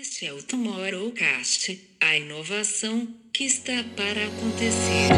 [0.00, 5.08] Este é o Tomorrowcast, a inovação que está para acontecer.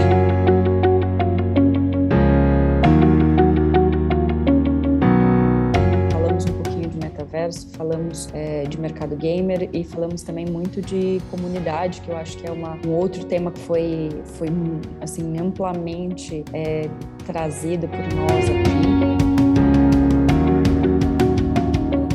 [6.11, 11.21] Falamos um pouquinho de metaverso, falamos é, de mercado gamer e falamos também muito de
[11.31, 14.49] comunidade, que eu acho que é uma, um outro tema que foi, foi
[15.01, 16.91] assim, amplamente é,
[17.25, 18.84] trazido por nós aqui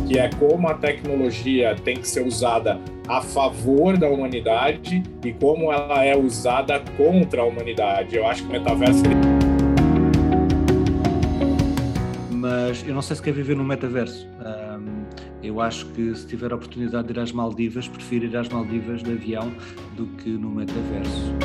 [0.10, 5.72] que é como a tecnologia tem que ser usada a favor da humanidade e como
[5.72, 8.16] ela é usada contra a humanidade.
[8.16, 9.04] Eu acho que o metaverso.
[12.32, 14.28] Mas eu não sei se quer viver no metaverso.
[14.40, 15.06] Um,
[15.44, 19.04] eu acho que se tiver a oportunidade de ir às Maldivas, prefiro ir às Maldivas
[19.04, 19.54] de avião
[19.96, 21.36] do que no metaverso.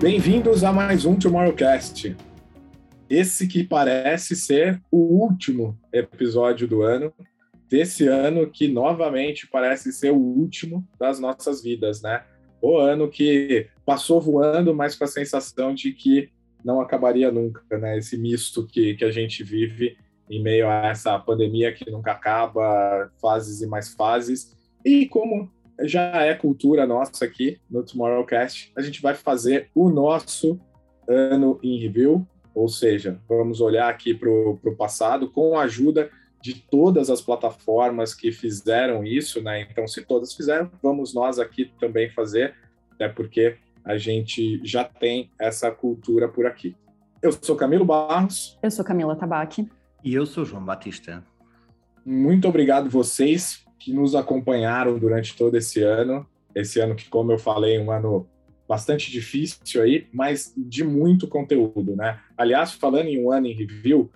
[0.00, 2.16] Bem-vindos a mais um Tomorrowcast.
[3.10, 7.12] Esse que parece ser o último episódio do ano,
[7.68, 12.24] desse ano que novamente parece ser o último das nossas vidas, né?
[12.60, 16.30] O ano que passou voando, mas com a sensação de que
[16.64, 17.96] não acabaria nunca, né?
[17.96, 19.96] Esse misto que, que a gente vive
[20.28, 24.54] em meio a essa pandemia que nunca acaba, fases e mais fases.
[24.84, 25.50] E como
[25.82, 30.60] já é cultura nossa aqui no Tomorrowcast, a gente vai fazer o nosso
[31.08, 32.26] ano em review,
[32.58, 36.10] ou seja, vamos olhar aqui para o passado com a ajuda
[36.42, 39.60] de todas as plataformas que fizeram isso, né?
[39.62, 42.56] Então, se todas fizeram, vamos nós aqui também fazer,
[42.90, 46.74] até porque a gente já tem essa cultura por aqui.
[47.22, 48.58] Eu sou Camilo Barros.
[48.60, 49.68] Eu sou Camila Tabaque.
[50.02, 51.24] E eu sou João Batista.
[52.04, 56.26] Muito obrigado vocês que nos acompanharam durante todo esse ano.
[56.54, 58.26] Esse ano que, como eu falei, um ano
[58.68, 62.20] bastante difícil aí, mas de muito conteúdo, né?
[62.36, 64.10] Aliás, falando em um ano em review,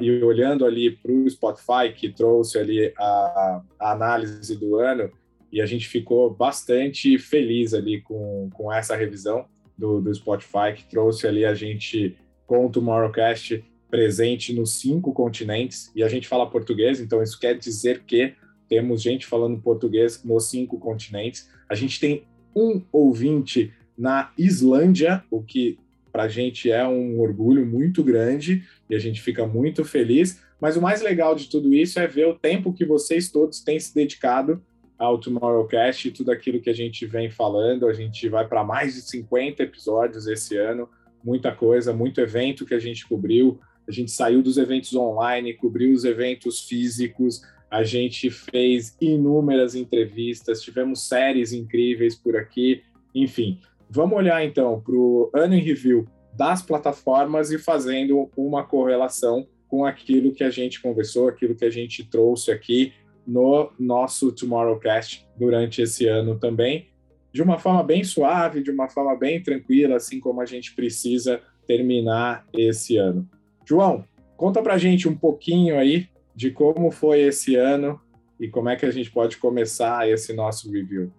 [0.00, 5.10] e olhando ali para o Spotify, que trouxe ali a, a, análise do ano,
[5.52, 9.46] e a gente ficou bastante feliz ali com, com essa revisão
[9.78, 12.16] do, do Spotify, que trouxe ali a gente
[12.46, 17.56] com o Tomorrowcast presente nos cinco continentes, e a gente fala português, então isso quer
[17.56, 18.34] dizer que
[18.68, 21.48] temos gente falando português nos cinco continentes.
[21.68, 22.24] A gente tem
[22.54, 25.78] um ouvinte na Islândia, o que
[26.10, 30.42] para a gente é um orgulho muito grande e a gente fica muito feliz.
[30.58, 33.78] Mas o mais legal de tudo isso é ver o tempo que vocês todos têm
[33.78, 34.62] se dedicado
[34.98, 37.86] ao Tomorrowcast e tudo aquilo que a gente vem falando.
[37.86, 40.88] A gente vai para mais de 50 episódios esse ano,
[41.22, 43.60] muita coisa, muito evento que a gente cobriu.
[43.86, 50.62] A gente saiu dos eventos online, cobriu os eventos físicos, a gente fez inúmeras entrevistas,
[50.62, 52.82] tivemos séries incríveis por aqui,
[53.14, 53.60] enfim.
[53.92, 56.06] Vamos olhar então para o ano em review
[56.36, 61.70] das plataformas e fazendo uma correlação com aquilo que a gente conversou, aquilo que a
[61.70, 62.92] gente trouxe aqui
[63.26, 66.88] no nosso Tomorrowcast durante esse ano também,
[67.32, 71.40] de uma forma bem suave, de uma forma bem tranquila, assim como a gente precisa
[71.66, 73.28] terminar esse ano.
[73.64, 74.04] João,
[74.36, 78.00] conta para gente um pouquinho aí de como foi esse ano
[78.38, 81.12] e como é que a gente pode começar esse nosso review.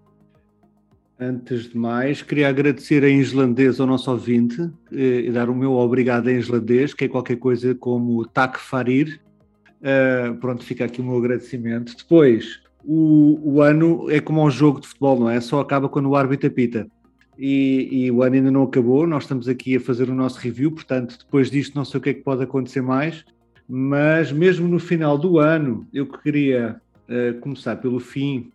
[1.24, 4.60] Antes de mais, queria agradecer em islandês ao nosso ouvinte
[4.92, 9.22] eh, e dar o meu obrigado em islandês, que é qualquer coisa como tak farir.
[9.82, 11.96] Uh, pronto, fica aqui o meu agradecimento.
[11.96, 15.40] Depois, o, o, ano é como um jogo de futebol, não é?
[15.40, 16.88] Só acaba quando o árbitro apita.
[17.38, 20.72] E, e, o ano ainda não acabou, nós estamos aqui a fazer o nosso review,
[20.72, 23.24] portanto, depois disto não sei o que é que pode acontecer mais,
[23.70, 28.52] mas mesmo no final do ano, eu queria uh, começar pelo fim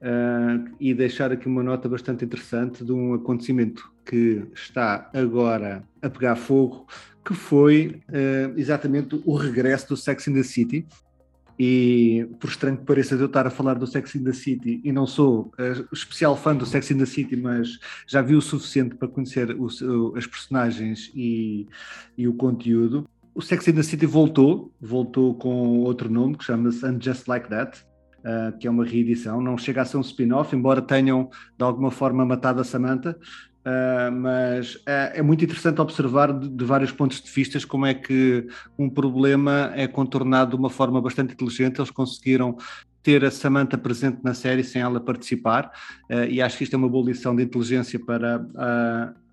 [0.00, 6.08] uh, e deixar aqui uma nota bastante interessante de um acontecimento que está agora a
[6.08, 6.86] pegar fogo,
[7.24, 10.86] que foi uh, exatamente o regresso do Sex in the City.
[11.58, 14.92] E por estranho que pareça eu estar a falar do Sex in the City, e
[14.92, 18.94] não sou uh, especial fã do Sex in the City, mas já vi o suficiente
[18.94, 21.66] para conhecer o, as personagens e,
[22.16, 23.08] e o conteúdo.
[23.34, 27.48] O Sex in the City voltou, voltou com outro nome que chama-se And Just Like
[27.48, 27.84] That,
[28.26, 29.40] uh, que é uma reedição.
[29.40, 33.16] Não chega a ser um spin-off, embora tenham de alguma forma matado a Samantha,
[33.66, 37.92] Uh, mas é, é, muito interessante observar de, de, vários pontos de vista como é
[37.92, 38.46] que
[38.78, 41.80] um problema é contornado de uma forma bastante inteligente.
[41.80, 42.56] Eles conseguiram
[43.02, 45.72] ter a Samantha presente na série sem ela participar,
[46.08, 48.46] uh, e acho que isto é uma boa lição de inteligência para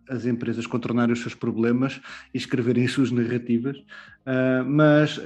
[0.10, 2.02] as empresas contornarem os seus problemas
[2.34, 3.78] e escreverem as suas narrativas.
[4.66, 5.20] mas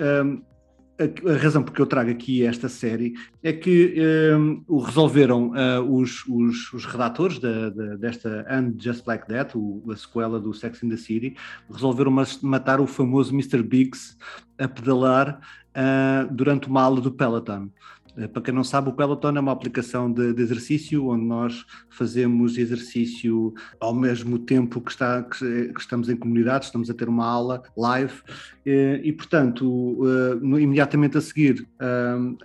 [0.99, 3.13] a, razão porque eu trago aqui esta série
[3.43, 3.95] é que
[4.35, 9.83] um, resolveram uh, os, os, os, redatores da, da, desta And Just Like That, o,
[9.91, 11.35] a sequela do Sex in the City,
[11.71, 13.61] resolveram matar o famoso Mr.
[13.61, 14.17] Biggs
[14.57, 15.39] a pedalar
[15.75, 17.69] uh, durante uma aula do Peloton.
[18.17, 21.65] Uh, para quem não sabe, o Peloton é uma aplicação de, de, exercício onde nós
[21.89, 27.07] fazemos exercício ao mesmo tempo que, está, que, que estamos em comunidade, estamos a ter
[27.07, 28.13] uma aula live
[28.65, 29.97] e, portanto,
[30.41, 31.67] no, imediatamente a seguir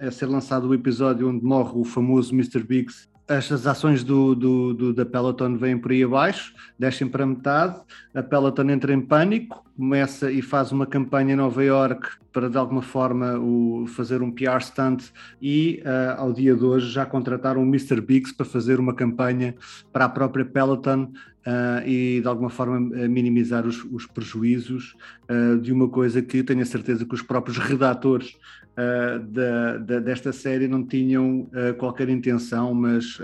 [0.01, 2.63] a ser lançado o episódio onde morre o famoso Mr.
[2.63, 7.81] Biggs as ações do, do, do, da Peloton vêm por aí abaixo, descem para metade,
[8.15, 12.57] a Peloton entra em pânico, começa e faz uma campanha em Nova York para de
[12.57, 15.05] alguma forma o, fazer um PR stunt
[15.41, 18.01] e uh, ao dia de hoje já contrataram o Mr.
[18.01, 19.55] Biggs para fazer uma campanha
[19.93, 24.97] para a própria Peloton uh, e de alguma forma minimizar os, os prejuízos
[25.29, 28.37] uh, de uma coisa que tenho a certeza que os próprios redatores
[28.75, 33.19] da, da, desta série não tinham qualquer intenção, mas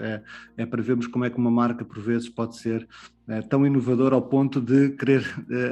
[0.56, 2.86] é para vermos como é que uma marca por vezes pode ser
[3.28, 5.24] é, tão inovadora ao ponto de querer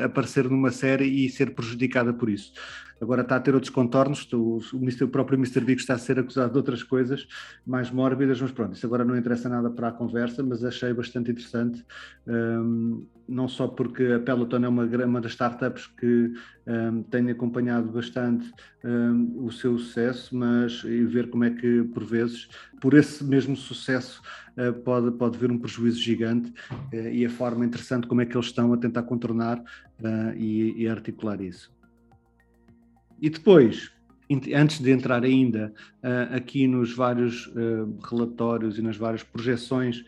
[0.05, 2.53] aparecer numa série e ser prejudicada por isso
[3.01, 5.61] agora está a ter outros contornos, o, o, próprio Mr.
[5.61, 7.27] Big está a ser acusado de outras coisas
[7.67, 11.31] mais mórbidas, mas pronto, isso agora não interessa nada para a conversa, mas achei bastante
[11.31, 11.85] interessante,
[12.27, 16.33] um, não só porque a Peloton é uma, uma das startups que
[16.67, 18.51] um, tem acompanhado bastante
[18.85, 22.49] um, o seu sucesso, mas e ver como é que, por vezes,
[22.81, 24.23] por esse mesmo sucesso,
[24.57, 26.53] uh, pode, pode haver um prejuízo gigante
[26.93, 30.83] uh, e a forma interessante como é que eles estão a tentar contornar uh, e,
[30.83, 31.75] e articular isso.
[33.21, 33.91] E depois,
[34.55, 35.73] antes de entrar ainda
[36.31, 37.51] aqui nos vários
[38.11, 40.05] relatórios e nas várias projeções,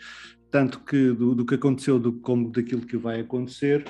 [0.50, 3.86] tanto que do, do, que aconteceu do, como daquilo que vai acontecer,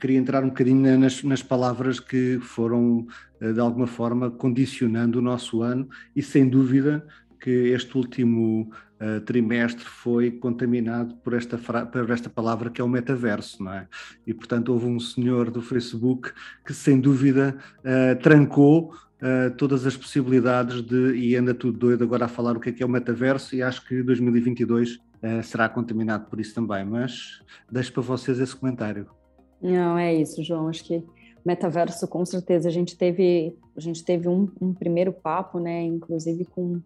[0.00, 3.06] queria entrar um bocadinho nas, nas palavras que foram,
[3.40, 7.06] de alguma forma, condicionando o nosso ano e, sem dúvida,
[7.40, 12.88] que este último uh, trimestre foi contaminado por esta, por esta palavra que é o
[12.88, 13.88] metaverso, não é?
[14.26, 16.32] E, portanto, houve um senhor do Facebook
[16.64, 22.24] que, sem dúvida, uh, trancou uh, todas as possibilidades de, e anda tudo doido agora
[22.24, 25.04] a falar o que é que é o metaverso e acho que 2022
[25.42, 27.42] será contaminado por isso também, mas
[27.72, 29.08] deixo para vocês esse comentário.
[29.60, 31.02] Não, é isso, João, acho que
[31.44, 36.44] metaverso, com certeza, a gente teve, a gente teve um, um primeiro papo, né, inclusive
[36.44, 36.80] com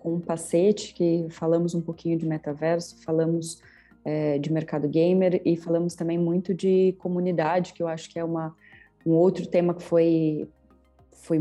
[0.00, 3.60] com o Pacete, que falamos um pouquinho de metaverso, falamos
[4.04, 8.24] é, de mercado gamer e falamos também muito de comunidade, que eu acho que é
[8.24, 8.56] uma,
[9.04, 10.48] um outro tema que foi,
[11.10, 11.38] foi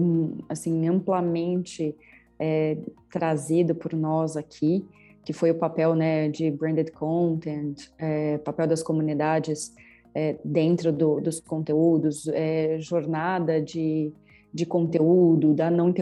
[0.49, 1.95] assim, amplamente
[2.37, 2.77] é,
[3.11, 4.85] trazido por nós aqui,
[5.23, 9.73] que foi o papel né, de branded content, é, papel das comunidades
[10.13, 14.11] é, dentro do, dos conteúdos, é, jornada de,
[14.53, 15.93] de conteúdo, da não,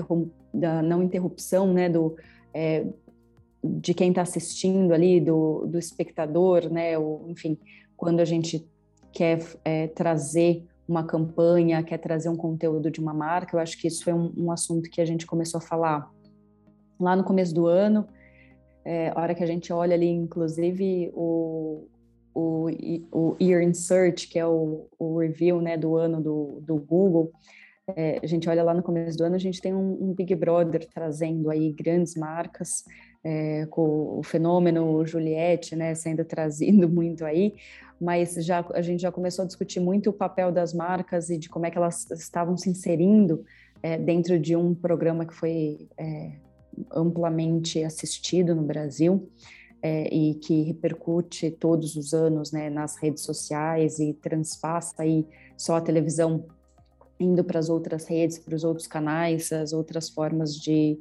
[0.54, 2.16] da não interrupção né, do,
[2.58, 2.88] é,
[3.64, 6.98] de quem está assistindo ali, do, do espectador, né?
[6.98, 7.56] Ou, enfim,
[7.96, 8.68] quando a gente
[9.14, 13.88] quer é, trazer uma campanha, quer trazer um conteúdo de uma marca, eu acho que
[13.88, 16.12] isso foi um, um assunto que a gente começou a falar
[17.00, 18.08] lá no começo do ano,
[18.84, 21.88] é, a hora que a gente olha ali, inclusive, o,
[22.34, 22.70] o,
[23.12, 27.32] o Year in Search, que é o, o review né, do ano do, do Google,
[27.96, 30.36] é, a gente olha lá no começo do ano, a gente tem um, um Big
[30.36, 32.84] Brother trazendo aí grandes marcas,
[33.24, 37.56] é, com o fenômeno Juliette, né, sendo trazido muito aí,
[38.00, 41.50] mas já a gente já começou a discutir muito o papel das marcas e de
[41.50, 43.44] como é que elas estavam se inserindo
[43.82, 46.34] é, dentro de um programa que foi é,
[46.92, 49.30] amplamente assistido no Brasil.
[49.80, 55.24] É, e que repercute todos os anos né, nas redes sociais e transpassa aí
[55.56, 56.48] só a televisão
[57.20, 61.00] indo para as outras redes, para os outros canais, as outras formas de,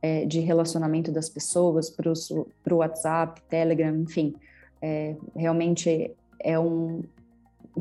[0.00, 4.34] é, de relacionamento das pessoas, para o WhatsApp, Telegram, enfim.
[4.80, 7.02] É, realmente é um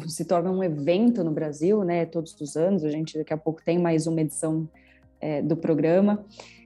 [0.07, 2.05] se torna um evento no Brasil, né?
[2.05, 4.69] Todos os anos, a gente daqui a pouco tem mais uma edição
[5.19, 6.23] é, do programa.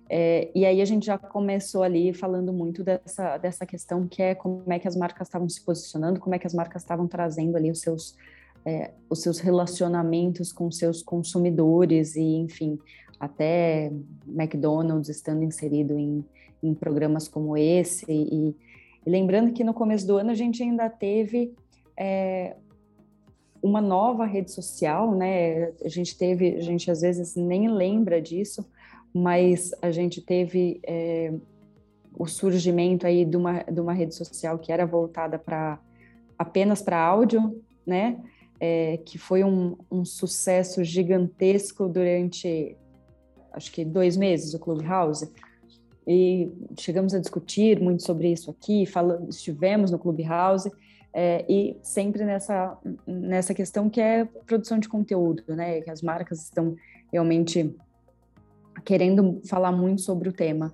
[0.09, 4.35] É, e aí a gente já começou ali falando muito dessa, dessa questão que é
[4.35, 7.55] como é que as marcas estavam se posicionando, como é que as marcas estavam trazendo
[7.55, 8.17] ali os seus
[8.65, 12.79] é, os seus relacionamentos com seus consumidores e, enfim,
[13.19, 13.91] até
[14.27, 16.25] McDonald's estando inserido em,
[16.61, 18.05] em programas como esse.
[18.09, 18.55] E,
[19.05, 21.53] e, lembrando que no começo do ano a gente ainda teve
[21.97, 22.55] é,
[23.61, 25.71] uma nova rede social, né?
[25.83, 28.65] A gente teve, a gente às vezes nem lembra disso,
[29.13, 31.33] mas a gente teve é,
[32.17, 35.79] o surgimento aí de uma, de uma rede social que era voltada para
[36.37, 38.19] apenas para áudio, né?
[38.61, 42.77] É, que foi um, um, sucesso gigantesco durante,
[43.51, 45.27] acho que dois meses, o Clubhouse.
[46.05, 50.71] E chegamos a discutir muito sobre isso aqui, falamos, estivemos no Clubhouse,
[51.11, 52.77] é, e sempre nessa,
[53.07, 55.81] nessa questão que é produção de conteúdo, né?
[55.81, 56.75] Que as marcas estão
[57.11, 57.75] realmente
[58.85, 60.73] querendo falar muito sobre o tema.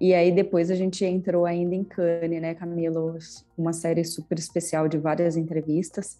[0.00, 3.16] E aí depois a gente entrou ainda em Cannes, né, Camilo?
[3.56, 6.18] Uma série super especial de várias entrevistas,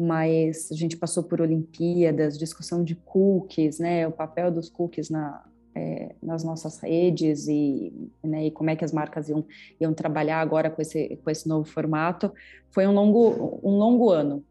[0.00, 5.44] mas a gente passou por Olimpíadas, discussão de cookies, né, o papel dos cookies na,
[5.74, 7.92] é, nas nossas redes e,
[8.24, 9.44] né, e, como é que as marcas iam,
[9.78, 12.32] iam trabalhar agora com esse, com esse novo formato.
[12.70, 14.42] Foi um longo, um longo ano.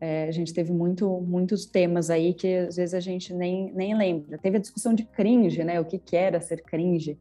[0.00, 3.96] É, a gente teve muito, muitos temas aí que às vezes a gente nem, nem
[3.96, 4.36] lembra.
[4.38, 5.80] Teve a discussão de cringe, né?
[5.80, 7.16] O que, que era ser cringe.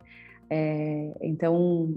[0.50, 1.96] É, então,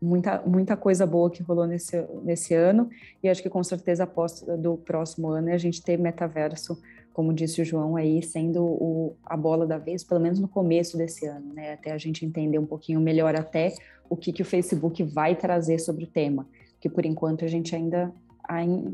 [0.00, 2.90] muita, muita coisa boa que rolou nesse, nesse ano,
[3.22, 6.80] e acho que com certeza após do próximo ano é a gente ter metaverso,
[7.12, 10.96] como disse o João aí, sendo o, a bola da vez, pelo menos no começo
[10.96, 11.72] desse ano, né?
[11.72, 13.74] Até a gente entender um pouquinho melhor até
[14.08, 16.46] o que, que o Facebook vai trazer sobre o tema,
[16.80, 18.12] que por enquanto a gente ainda,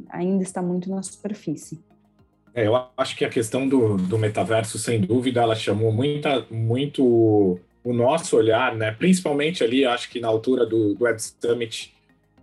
[0.09, 1.81] ainda está muito na superfície.
[2.55, 7.59] É, eu acho que a questão do, do metaverso, sem dúvida, ela chamou muita, muito
[7.87, 8.90] o nosso olhar, né?
[8.90, 11.95] Principalmente ali, acho que na altura do, do Web Summit,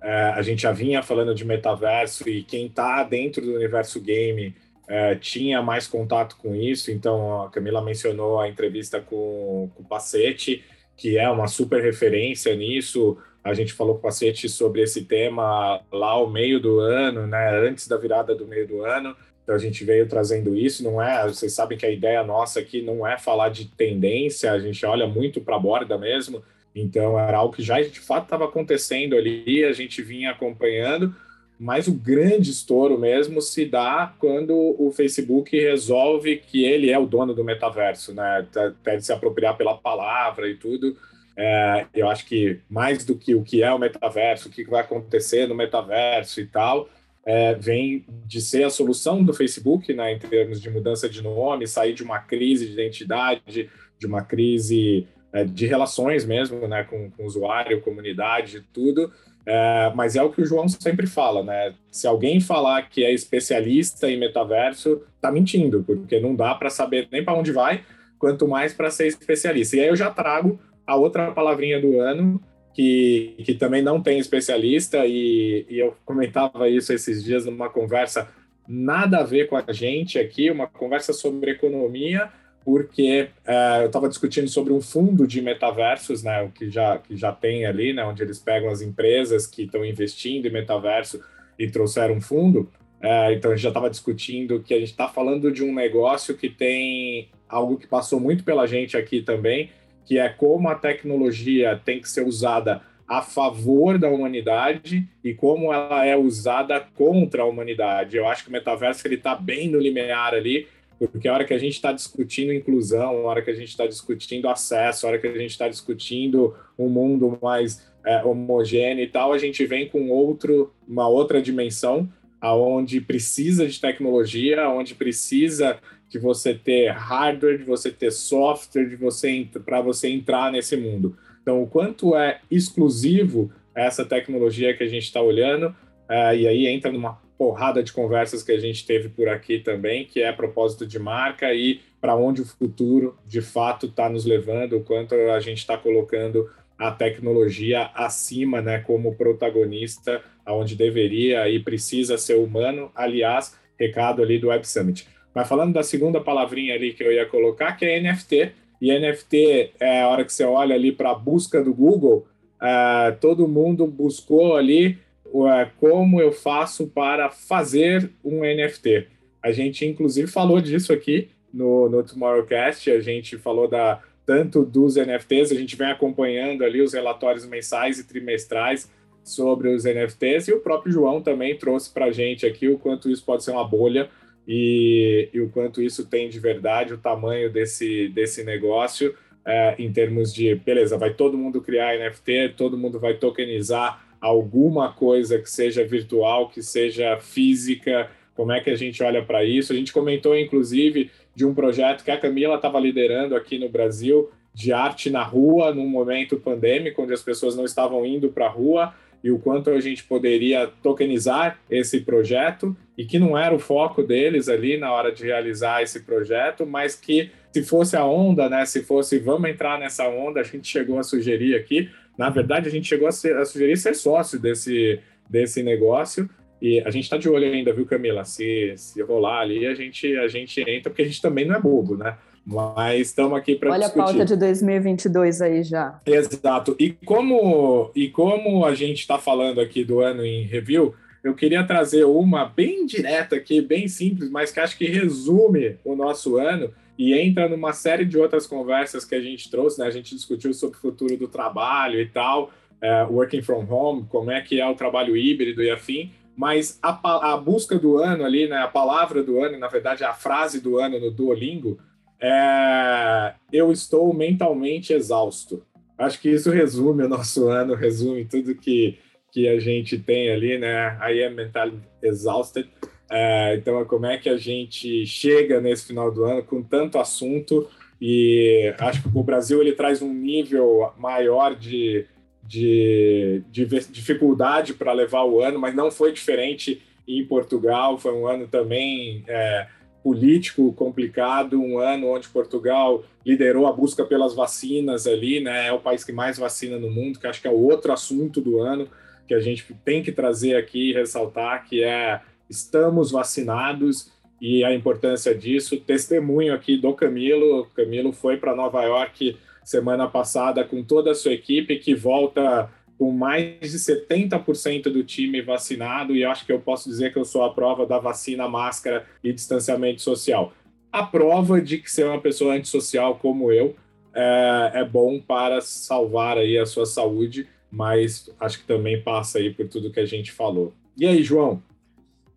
[0.01, 4.55] é, a gente já vinha falando de metaverso e quem está dentro do universo game
[4.87, 6.91] é, tinha mais contato com isso.
[6.91, 10.63] Então, a Camila mencionou a entrevista com, com o Pacete,
[10.95, 13.17] que é uma super referência nisso.
[13.43, 17.67] A gente falou com o Pacete sobre esse tema lá ao meio do ano, né?
[17.67, 19.13] Antes da virada do meio do ano.
[19.43, 21.27] Então a gente veio trazendo isso, não é?
[21.27, 25.05] Vocês sabem que a ideia nossa aqui não é falar de tendência, a gente olha
[25.05, 26.41] muito para a borda mesmo.
[26.73, 31.13] Então era algo que já de fato estava acontecendo ali, a gente vinha acompanhando,
[31.59, 37.05] mas o grande estouro mesmo se dá quando o Facebook resolve que ele é o
[37.05, 38.47] dono do metaverso, né?
[38.55, 40.97] Até se apropriar pela palavra e tudo.
[41.35, 44.81] É, eu acho que mais do que o que é o metaverso, o que vai
[44.81, 46.87] acontecer no metaverso e tal,
[47.25, 51.67] é, vem de ser a solução do Facebook, né, em termos de mudança de nome,
[51.67, 57.09] sair de uma crise de identidade, de uma crise é, de relações mesmo, né, com,
[57.11, 59.11] com usuário, comunidade, tudo.
[59.45, 61.73] É, mas é o que o João sempre fala, né?
[61.91, 67.09] Se alguém falar que é especialista em metaverso, tá mentindo, porque não dá para saber
[67.11, 67.83] nem para onde vai,
[68.17, 69.75] quanto mais para ser especialista.
[69.75, 72.41] E aí eu já trago a outra palavrinha do ano,
[72.73, 78.29] que, que também não tem especialista, e, e eu comentava isso esses dias numa conversa
[78.67, 82.29] nada a ver com a gente aqui, uma conversa sobre economia,
[82.65, 87.15] porque uh, eu estava discutindo sobre um fundo de metaversos, né, o que já, que
[87.15, 91.21] já tem ali, né, onde eles pegam as empresas que estão investindo em metaverso
[91.59, 92.71] e trouxeram um fundo.
[93.01, 96.37] Uh, então a gente já estava discutindo que a gente está falando de um negócio
[96.37, 99.69] que tem algo que passou muito pela gente aqui também,
[100.05, 105.73] que é como a tecnologia tem que ser usada a favor da humanidade e como
[105.73, 108.17] ela é usada contra a humanidade.
[108.17, 110.67] Eu acho que o metaverso ele está bem no limiar ali,
[111.11, 113.85] porque a hora que a gente está discutindo inclusão, a hora que a gente está
[113.85, 119.07] discutindo acesso, a hora que a gente está discutindo um mundo mais é, homogêneo e
[119.07, 125.79] tal, a gente vem com outro, uma outra dimensão, aonde precisa de tecnologia, onde precisa
[126.13, 131.17] de você ter hardware, de você ter software, de você para você entrar nesse mundo.
[131.41, 136.67] Então, o quanto é exclusivo essa tecnologia que a gente está olhando, uh, e aí
[136.67, 140.85] entra numa porrada de conversas que a gente teve por aqui também, que é propósito
[140.85, 145.39] de marca e para onde o futuro de fato está nos levando, o quanto a
[145.39, 152.91] gente está colocando a tecnologia acima, né, como protagonista, aonde deveria e precisa ser humano.
[152.93, 155.07] Aliás, recado ali do Web Summit.
[155.33, 158.51] Mas falando da segunda palavrinha ali que eu ia colocar, que é NFT.
[158.81, 162.27] E NFT, é a hora que você olha ali para a busca do Google,
[162.61, 169.07] é, todo mundo buscou ali é, como eu faço para fazer um NFT.
[169.41, 174.95] A gente, inclusive, falou disso aqui no, no Tomorrowcast, a gente falou da, tanto dos
[174.95, 178.89] NFTs, a gente vem acompanhando ali os relatórios mensais e trimestrais
[179.23, 183.09] sobre os NFTs, e o próprio João também trouxe para a gente aqui o quanto
[183.09, 184.09] isso pode ser uma bolha
[184.47, 189.91] e, e o quanto isso tem de verdade, o tamanho desse, desse negócio é, em
[189.91, 195.49] termos de, beleza, vai todo mundo criar NFT, todo mundo vai tokenizar alguma coisa que
[195.49, 199.73] seja virtual, que seja física, como é que a gente olha para isso?
[199.73, 204.31] A gente comentou, inclusive, de um projeto que a Camila estava liderando aqui no Brasil,
[204.53, 208.49] de arte na rua, num momento pandêmico, onde as pessoas não estavam indo para a
[208.49, 213.59] rua, e o quanto a gente poderia tokenizar esse projeto e que não era o
[213.59, 218.49] foco deles ali na hora de realizar esse projeto, mas que se fosse a onda,
[218.49, 222.67] né, se fosse vamos entrar nessa onda, a gente chegou a sugerir aqui, na verdade
[222.67, 224.99] a gente chegou a, ser, a sugerir ser sócio desse,
[225.29, 226.29] desse negócio
[226.61, 228.23] e a gente está de olho ainda, viu, Camila?
[228.23, 231.59] Se, se rolar ali, a gente, a gente entra, porque a gente também não é
[231.59, 232.17] bobo, né?
[232.45, 233.99] Mas estamos aqui para discutir.
[233.99, 235.99] Olha a pauta de 2022 aí já.
[236.05, 236.75] Exato.
[236.77, 241.65] E como, e como a gente está falando aqui do ano em review, eu queria
[241.65, 246.71] trazer uma bem direta aqui, bem simples, mas que acho que resume o nosso ano
[246.97, 249.87] e entra numa série de outras conversas que a gente trouxe, né?
[249.87, 254.29] A gente discutiu sobre o futuro do trabalho e tal, uh, working from home, como
[254.29, 258.47] é que é o trabalho híbrido e afim, mas a, a busca do ano ali,
[258.47, 258.57] né?
[258.57, 261.79] A palavra do ano, na verdade, a frase do ano no Duolingo,
[262.23, 265.61] é, eu estou mentalmente exausto.
[265.97, 268.97] Acho que isso resume o nosso ano, resume tudo que,
[269.29, 270.97] que a gente tem ali, né?
[271.01, 272.69] I am mentally exhausted.
[273.11, 277.67] É, então, como é que a gente chega nesse final do ano com tanto assunto?
[278.01, 282.05] E acho que o Brasil ele traz um nível maior de,
[282.41, 287.97] de, de dificuldade para levar o ano, mas não foi diferente em Portugal.
[287.97, 289.67] Foi um ano também é,
[290.03, 295.67] político complicado, um ano onde Portugal liderou a busca pelas vacinas ali, né?
[295.67, 298.41] É o país que mais vacina no mundo, que acho que é o outro assunto
[298.41, 298.87] do ano
[299.25, 304.73] que a gente tem que trazer aqui e ressaltar, que é estamos vacinados e a
[304.75, 305.77] importância disso.
[305.77, 307.65] Testemunho aqui do Camilo.
[307.73, 313.11] Camilo foi para Nova York semana passada com toda a sua equipe, que volta com
[313.11, 317.43] mais de 70% do time vacinado, e acho que eu posso dizer que eu sou
[317.43, 320.53] a prova da vacina, máscara e distanciamento social.
[320.91, 323.75] A prova de que ser uma pessoa antissocial como eu
[324.13, 329.51] é, é bom para salvar aí a sua saúde, mas acho que também passa aí
[329.51, 330.73] por tudo que a gente falou.
[330.95, 331.61] E aí, João?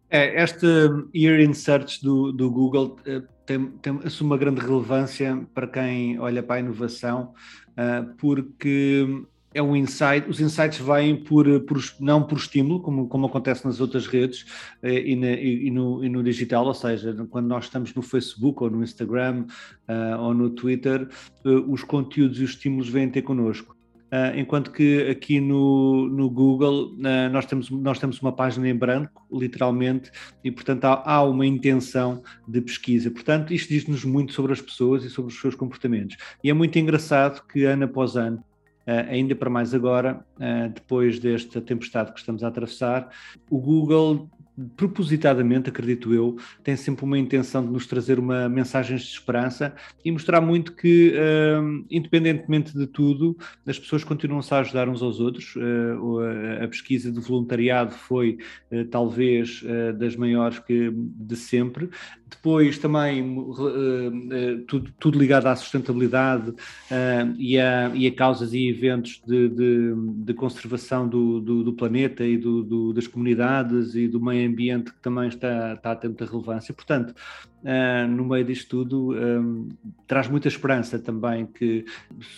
[0.08, 0.66] É, este
[1.14, 6.18] Year in Search do, do Google eh, tem, tem, assume uma grande relevância para quem
[6.18, 7.34] olha para a inovação,
[7.72, 9.04] uh, porque
[9.56, 13.80] é um insight, os insights vêm por, por, não por estímulo, como, como acontece nas
[13.80, 14.44] outras redes
[14.82, 18.62] eh, e, na, e, no, e, no, digital, ou seja, quando nós estamos no Facebook
[18.62, 19.46] ou no Instagram
[19.88, 21.08] uh, ou no Twitter,
[21.44, 23.74] uh, os conteúdos e os estímulos vêm ter connosco.
[24.06, 28.74] Uh, enquanto que aqui no, no Google uh, nós, temos, nós temos uma página em
[28.74, 30.12] branco, literalmente,
[30.44, 33.10] e portanto há, há uma intenção de pesquisa.
[33.10, 36.16] Portanto, isto diz-nos muito sobre as pessoas e sobre os seus comportamentos.
[36.44, 38.44] E é muito engraçado que ano após ano
[38.86, 43.10] ainda para mais agora, uh, depois desta tempestade que estamos a atravessar,
[43.50, 44.30] o Google
[44.74, 50.10] propositadamente, acredito eu, tem sempre uma intenção de nos trazer uma mensagem de esperança e
[50.10, 55.54] mostrar muito que, uh, independentemente de tudo, as pessoas continuam-se a ajudar uns aos outros.
[55.56, 58.38] Uh, a pesquisa de voluntariado foi
[58.72, 59.62] uh, talvez
[59.98, 61.90] das maiores que de sempre.
[62.28, 63.36] Depois também
[64.66, 66.52] tudo, tudo, ligado à sustentabilidade
[67.38, 72.24] e, a, e a causas e eventos de, de, de conservação do, do, do, planeta
[72.24, 76.08] e do, do, das comunidades e do meio ambiente que também está, está a ter
[76.08, 76.74] muita relevância.
[76.74, 77.14] Portanto,
[77.62, 79.14] uh, no meio disto tudo,
[80.06, 81.84] traz muita esperança também que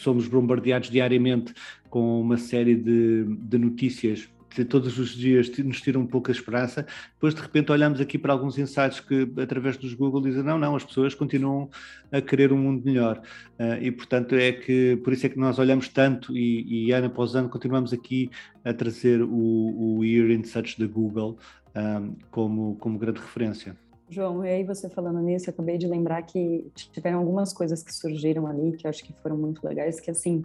[0.02, 1.54] somos bombardeados diariamente
[1.88, 4.28] com uma série de, de notícias
[4.68, 8.32] todos os dias nos tiram um pouco a esperança, depois de repente olhamos aqui para
[8.32, 11.68] alguns insights que através dos Google dizem não, não, as pessoas continuam
[12.10, 13.20] a querer um mundo melhor
[13.58, 17.06] uh, e portanto é que, por isso é que nós olhamos tanto e, e ano
[17.06, 18.30] após ano continuamos aqui
[18.64, 21.38] a trazer o, o Year in Search da Google
[21.74, 23.76] um, como, como grande referência.
[24.10, 27.94] João, e aí você falando nisso, eu acabei de lembrar que tiveram algumas coisas que
[27.94, 30.44] surgiram ali que eu acho que foram muito legais, que assim,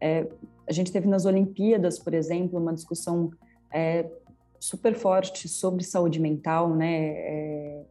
[0.00, 0.26] é,
[0.68, 3.30] a gente teve nas Olimpíadas, por exemplo, uma discussão
[3.72, 4.08] é,
[4.58, 7.08] super forte sobre saúde mental, né?
[7.08, 7.82] É,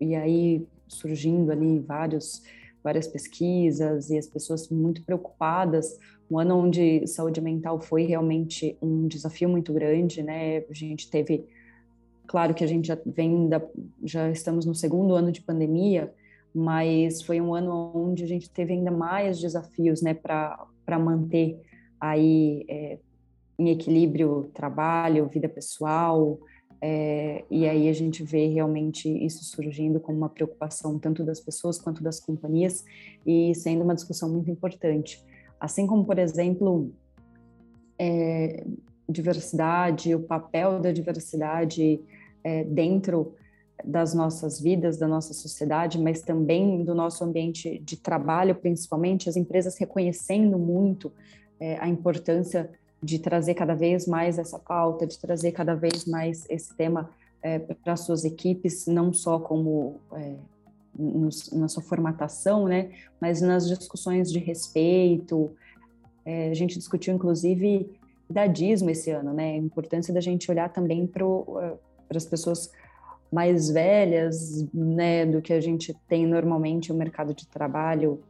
[0.00, 2.42] e aí surgindo ali vários,
[2.82, 5.98] várias pesquisas e as pessoas muito preocupadas.
[6.30, 10.58] Um ano onde saúde mental foi realmente um desafio muito grande, né?
[10.58, 11.46] A gente teve,
[12.26, 13.62] claro que a gente já vem da,
[14.02, 16.12] já estamos no segundo ano de pandemia,
[16.56, 20.14] mas foi um ano onde a gente teve ainda mais desafios, né?
[20.14, 21.60] Para manter
[22.00, 22.98] aí é,
[23.58, 26.38] em equilíbrio trabalho, vida pessoal,
[26.80, 31.78] é, e aí a gente vê realmente isso surgindo como uma preocupação tanto das pessoas
[31.78, 32.84] quanto das companhias
[33.26, 35.22] e sendo uma discussão muito importante.
[35.60, 36.90] Assim como, por exemplo,
[37.98, 38.64] é,
[39.06, 42.00] diversidade, o papel da diversidade
[42.42, 43.34] é, dentro
[43.84, 49.36] das nossas vidas, da nossa sociedade, mas também do nosso ambiente de trabalho, principalmente, as
[49.36, 51.12] empresas reconhecendo muito
[51.60, 52.70] é, a importância
[53.02, 57.10] de trazer cada vez mais essa pauta, de trazer cada vez mais esse tema
[57.42, 60.34] é, para suas equipes, não só como é,
[61.52, 65.50] na sua formatação, né, mas nas discussões de respeito.
[66.24, 67.90] É, a gente discutiu, inclusive,
[68.28, 71.24] dadismo esse ano, né, a importância da gente olhar também para
[72.10, 72.72] as pessoas
[73.32, 78.20] mais velhas, né, do que a gente tem normalmente no mercado de trabalho,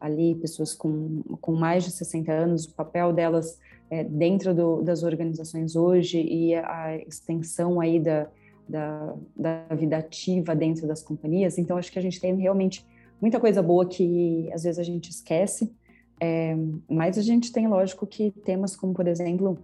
[0.00, 3.58] ali pessoas com, com mais de 60 anos, o papel delas
[3.90, 8.26] é, dentro do, das organizações hoje e a extensão aí da,
[8.68, 11.58] da, da vida ativa dentro das companhias.
[11.58, 12.84] Então, acho que a gente tem realmente
[13.20, 15.72] muita coisa boa que às vezes a gente esquece,
[16.20, 16.56] é,
[16.88, 19.58] mas a gente tem, lógico, que temas como, por exemplo,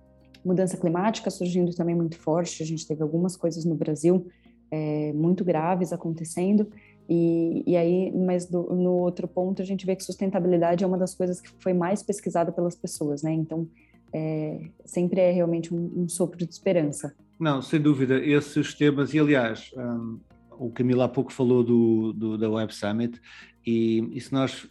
[0.45, 2.63] mudança climática surgindo também muito forte.
[2.63, 4.27] A gente teve algumas coisas no Brasil
[4.71, 6.71] é, muito graves acontecendo.
[7.09, 10.99] E, e aí, mas do, no outro ponto, a gente vê que sustentabilidade é uma
[10.99, 13.33] das coisas que foi mais pesquisada pelas pessoas, né?
[13.33, 13.67] Então,
[14.13, 17.15] é, sempre é realmente um, um, sopro de esperança.
[17.39, 20.19] Não, sem dúvida, esses temas, e aliás, um,
[20.59, 23.21] o Camilo há pouco falou do, do, da Web Summit,
[23.67, 24.69] e, e se nós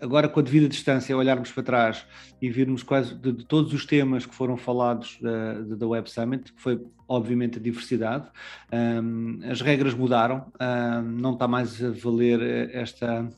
[0.00, 2.06] agora com a devida distância, olharmos para trás
[2.40, 6.52] e virmos quase de, de todos os temas que foram falados da, da Web Summit,
[6.52, 8.28] que foi obviamente a diversidade,
[8.70, 13.28] um, as regras mudaram, um, não está mais a valer eh, esta,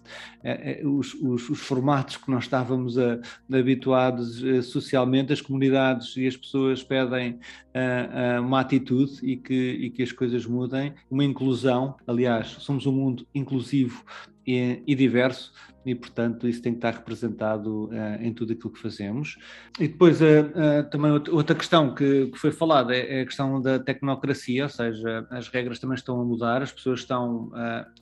[0.42, 3.20] eh, eh, os, os, os, formatos que nós estávamos a,
[3.52, 7.38] habituados socialmente, as comunidades e as pessoas pedem
[7.74, 12.92] uh, uma atitude e que, e que as coisas mudem, uma inclusão, aliás, somos um
[12.92, 14.04] mundo inclusivo
[14.46, 15.52] e, e diverso,
[15.84, 19.38] e, portanto, isso tem que estar representado uh, em tudo aquilo que fazemos.
[19.78, 23.78] E depois, uh, uh, também outra questão que, que, foi falada é a questão da
[23.78, 27.50] tecnocracia, ou seja, as regras também estão a mudar, as pessoas estão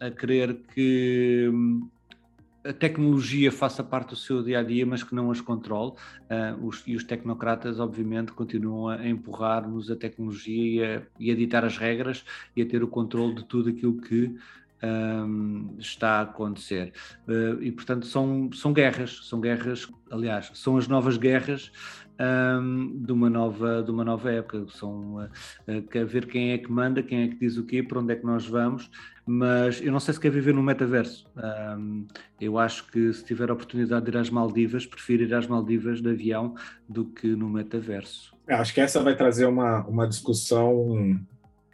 [0.01, 1.89] a querer que um,
[2.65, 5.93] a tecnologia faça parte do seu dia a dia, mas que não as controle.
[6.63, 11.65] Os, e os tecnocratas, obviamente, continuam a empurrar-nos a tecnologia e a, e a ditar
[11.65, 14.37] as regras e a ter o controle de tudo aquilo que
[14.83, 16.93] um, está a acontecer.
[17.27, 21.73] Uh, e, portanto, são, são guerras, são guerras, aliás, são as novas guerras
[22.21, 24.67] um, de, uma nova, de uma nova época.
[24.71, 28.01] São uh, quer ver quem é que manda, quem é que diz o quê, para
[28.01, 28.91] onde é que nós vamos,
[29.25, 31.27] mas eu não sei se quer viver no metaverso.
[31.37, 32.07] Um,
[32.41, 36.01] eu acho que se tiver a oportunidade de ir às Maldivas, prefiro ir às Maldivas
[36.01, 36.55] de avião
[36.89, 38.35] do que no metaverso.
[38.49, 41.19] acho que essa vai trazer uma, uma discussão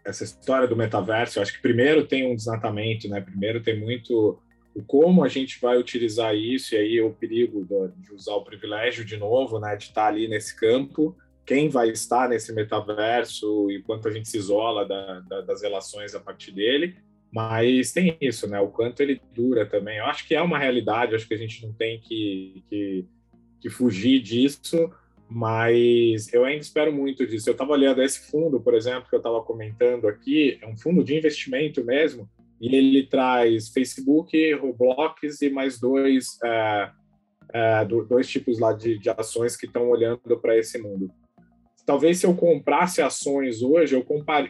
[0.05, 3.23] essa história do metaverso, eu acho que primeiro tem um desatamento, né?
[3.23, 4.39] Primeiro tem muito
[4.75, 7.65] o como a gente vai utilizar isso e aí o perigo
[7.97, 9.77] de usar o privilégio de novo, né?
[9.77, 14.37] De estar ali nesse campo, quem vai estar nesse metaverso e quanto a gente se
[14.37, 16.97] isola da, da, das relações a partir dele.
[17.33, 18.61] Mas tem isso, né?
[18.61, 19.99] O quanto ele dura também.
[19.99, 21.15] Eu acho que é uma realidade.
[21.15, 23.07] Acho que a gente não tem que, que,
[23.61, 24.91] que fugir disso
[25.29, 27.49] mas eu ainda espero muito disso.
[27.49, 31.03] Eu estava olhando esse fundo, por exemplo, que eu estava comentando aqui, é um fundo
[31.03, 32.29] de investimento mesmo,
[32.61, 36.91] e ele traz Facebook, Roblox e mais dois, é,
[37.53, 41.11] é, dois tipos lá de, de ações que estão olhando para esse mundo.
[41.87, 44.05] Talvez se eu comprasse ações hoje, eu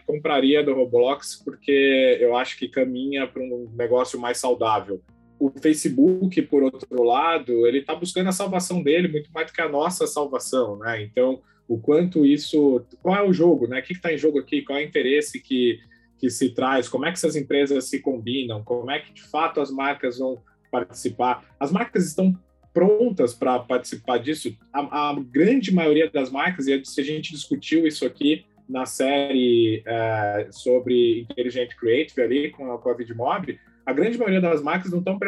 [0.07, 5.03] compraria do Roblox, porque eu acho que caminha para um negócio mais saudável
[5.39, 9.61] o Facebook, por outro lado, ele está buscando a salvação dele muito mais do que
[9.61, 11.03] a nossa salvação, né?
[11.03, 13.81] Então, o quanto isso, qual é o jogo, né?
[13.81, 14.63] O que está em jogo aqui?
[14.63, 15.79] Qual é o interesse que
[16.19, 16.89] que se traz?
[16.89, 18.63] Como é que essas empresas se combinam?
[18.63, 21.45] Como é que de fato as marcas vão participar?
[21.59, 22.39] As marcas estão
[22.73, 24.57] prontas para participar disso?
[24.73, 29.83] A, a, grande maioria das marcas, e se a gente discutiu isso aqui na série
[29.87, 34.91] é, sobre Intelligent Creative ali com a, com a VidMob, a grande maioria das marcas
[34.91, 35.19] não estão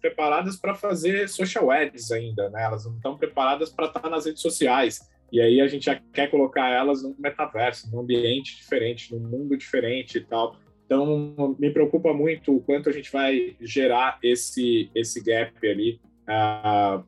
[0.00, 2.62] preparadas para fazer social ads ainda, né?
[2.64, 5.08] Elas não estão preparadas para estar nas redes sociais.
[5.32, 9.56] E aí a gente já quer colocar elas num metaverso, num ambiente diferente, num mundo
[9.56, 10.56] diferente e tal.
[10.86, 17.04] Então, me preocupa muito o quanto a gente vai gerar esse, esse gap ali uh,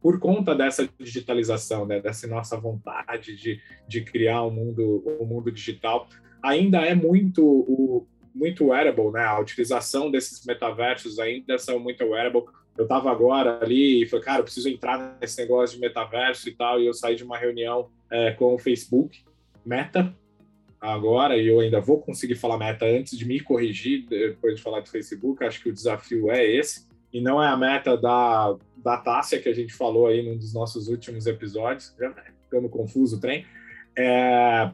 [0.00, 2.00] por conta dessa digitalização, né?
[2.00, 6.06] dessa nossa vontade de, de criar um mundo, um mundo digital.
[6.40, 9.24] Ainda é muito o, muito wearable, né?
[9.24, 12.44] A utilização desses metaversos ainda são muito wearable.
[12.76, 16.52] Eu estava agora ali e falei, cara, eu preciso entrar nesse negócio de metaverso e
[16.52, 19.24] tal, e eu saí de uma reunião é, com o Facebook,
[19.66, 20.14] Meta,
[20.80, 24.80] agora, e eu ainda vou conseguir falar Meta antes de me corrigir, depois de falar
[24.80, 28.96] do Facebook, acho que o desafio é esse, e não é a meta da, da
[28.98, 33.16] Tássia que a gente falou aí num dos nossos últimos episódios, já tá ficando confuso
[33.16, 33.44] o trem,
[33.96, 34.70] é,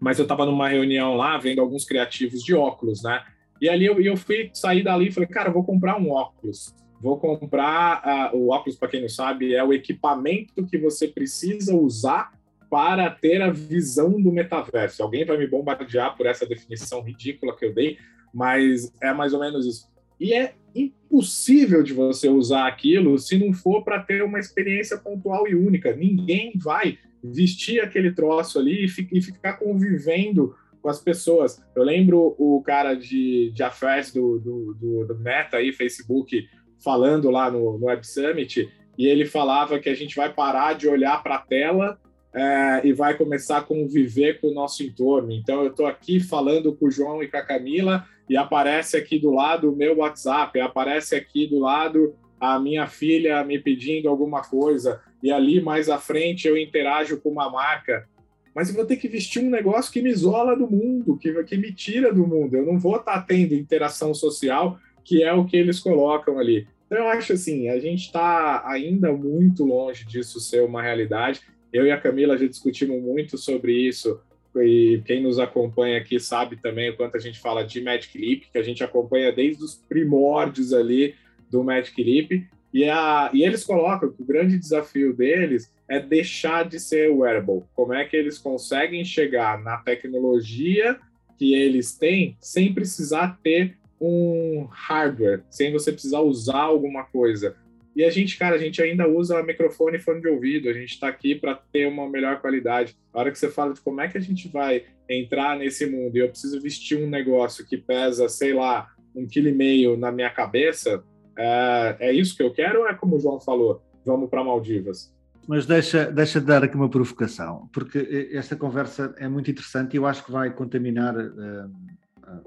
[0.00, 3.22] mas eu estava numa reunião lá vendo alguns criativos de óculos, né?
[3.60, 6.74] E ali eu, eu fui sair dali e falei, cara, vou comprar um óculos.
[7.00, 11.74] Vou comprar uh, o óculos, para quem não sabe, é o equipamento que você precisa
[11.74, 12.32] usar
[12.70, 15.02] para ter a visão do metaverso.
[15.02, 17.98] Alguém vai me bombardear por essa definição ridícula que eu dei,
[18.32, 19.88] mas é mais ou menos isso.
[20.18, 25.48] E é impossível de você usar aquilo se não for para ter uma experiência pontual
[25.48, 25.94] e única.
[25.94, 31.62] Ninguém vai vestir aquele troço ali e ficar convivendo com as pessoas.
[31.74, 36.46] Eu lembro o cara de, de affairs do, do, do, do Meta aí, Facebook,
[36.82, 40.88] falando lá no, no Web Summit, e ele falava que a gente vai parar de
[40.88, 41.98] olhar para a tela
[42.32, 45.32] é, e vai começar a conviver com o nosso entorno.
[45.32, 49.18] Então, eu estou aqui falando com o João e com a Camila, e aparece aqui
[49.18, 54.42] do lado o meu WhatsApp, aparece aqui do lado a minha filha me pedindo alguma
[54.42, 58.06] coisa, e ali mais à frente eu interajo com uma marca.
[58.54, 61.56] Mas eu vou ter que vestir um negócio que me isola do mundo, que, que
[61.56, 62.56] me tira do mundo.
[62.56, 66.66] Eu não vou estar tendo interação social, que é o que eles colocam ali.
[66.86, 71.42] Então, eu acho assim, a gente está ainda muito longe disso ser uma realidade.
[71.72, 74.20] Eu e a Camila já discutimos muito sobre isso
[74.62, 78.44] e quem nos acompanha aqui sabe também o quanto a gente fala de Magic Leap,
[78.52, 81.14] que a gente acompanha desde os primórdios ali
[81.50, 86.68] do Magic Leap, e, a, e eles colocam que o grande desafio deles é deixar
[86.68, 87.62] de ser wearable.
[87.74, 90.98] Como é que eles conseguem chegar na tecnologia
[91.38, 97.56] que eles têm sem precisar ter um hardware, sem você precisar usar alguma coisa.
[97.96, 100.90] E a gente, cara, a gente ainda usa microfone e fone de ouvido, a gente
[100.90, 102.94] está aqui para ter uma melhor qualidade.
[103.10, 106.14] A hora que você fala de como é que a gente vai entrar nesse mundo
[106.14, 110.12] e eu preciso vestir um negócio que pesa, sei lá, um quilo e meio na
[110.12, 111.02] minha cabeça,
[111.38, 115.10] é, é isso que eu quero ou é como o João falou, vamos para Maldivas?
[115.48, 119.96] Mas deixa, deixa de dar aqui uma provocação, porque esta conversa é muito interessante e
[119.96, 121.70] eu acho que vai contaminar uh,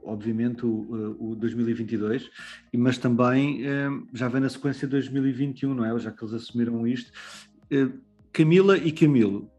[0.03, 2.29] obviamente, o, o 2022,
[2.75, 5.99] mas também eh, já vem na sequência de 2021, não é?
[5.99, 7.11] Já que eles assumiram isto.
[8.33, 9.49] Camila e Camilo,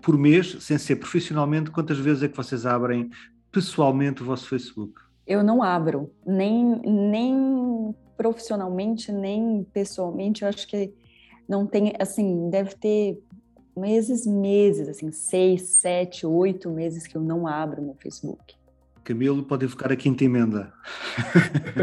[0.00, 3.10] por mês, sem ser profissionalmente, quantas vezes é que vocês abrem
[3.50, 4.94] pessoalmente o vosso Facebook?
[5.26, 10.42] Eu não abro, nem, nem profissionalmente, nem pessoalmente.
[10.42, 10.92] Eu acho que
[11.48, 13.22] não tem, assim, deve ter
[13.76, 18.54] meses, meses, assim, seis, sete, oito meses que eu não abro meu Facebook.
[19.02, 20.72] Camilo pode invocar a quinta emenda.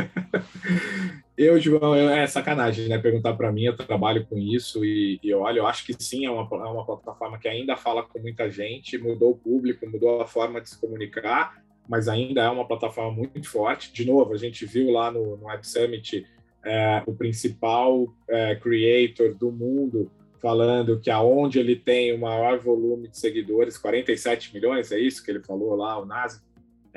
[1.38, 2.98] eu, João, é sacanagem, né?
[2.98, 6.32] Perguntar para mim, eu trabalho com isso e, e olha, eu acho que sim, é
[6.32, 10.28] uma, é uma plataforma que ainda fala com muita gente, mudou o público, mudou a
[10.28, 13.92] forma de se comunicar, mas ainda é uma plataforma muito forte.
[13.92, 16.26] De novo, a gente viu lá no, no Web Summit
[16.64, 23.10] é, o principal é, creator do mundo falando que aonde ele tem o maior volume
[23.10, 26.42] de seguidores, 47 milhões, é isso que ele falou lá, o Nazi,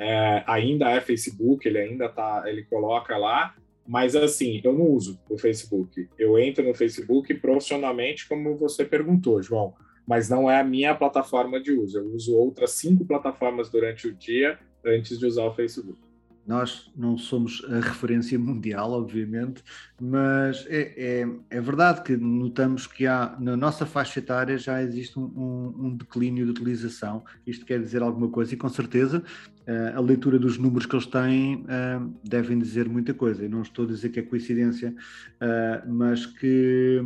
[0.03, 3.55] é, ainda é Facebook, ele ainda tá, ele coloca lá,
[3.87, 6.07] mas assim, eu não uso o Facebook.
[6.17, 9.73] Eu entro no Facebook profissionalmente, como você perguntou, João,
[10.07, 11.99] mas não é a minha plataforma de uso.
[11.99, 15.97] Eu uso outras cinco plataformas durante o dia antes de usar o Facebook.
[16.45, 19.63] Nós não somos a referência mundial, obviamente,
[19.99, 25.17] mas é, é, é, verdade que notamos que há, na nossa faixa etária já existe
[25.17, 27.23] um, um, um, declínio de utilização.
[27.47, 29.23] Isto quer dizer alguma coisa e com certeza
[29.67, 33.43] uh, a leitura dos números que eles têm uh, devem dizer muita coisa.
[33.43, 34.93] Eu não estou a dizer que é coincidência,
[35.41, 37.01] uh, mas que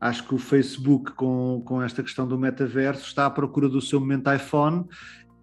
[0.00, 4.00] acho que o Facebook, com, com esta questão do metaverso, está à procura do seu
[4.00, 4.86] momento iPhone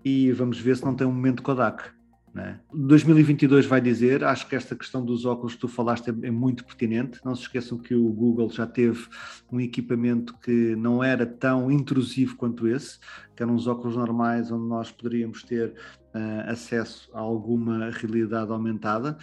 [0.03, 1.97] e vamos ver se não tem um momento Kodak.
[2.33, 2.59] Né?
[2.73, 6.63] 2022 vai dizer, acho que esta questão dos óculos que tu falaste é, é, muito
[6.63, 7.19] pertinente.
[7.23, 9.07] Não se esqueçam que o Google já teve
[9.51, 12.99] um equipamento que não era tão intrusivo quanto esse,
[13.35, 19.17] que eram os óculos normais onde nós poderíamos ter uh, acesso a alguma realidade aumentada.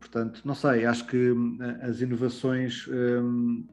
[0.00, 3.64] Portanto, não sei, acho que uh, as inovações um,